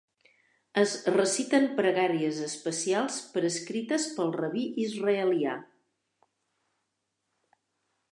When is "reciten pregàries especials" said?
1.15-3.17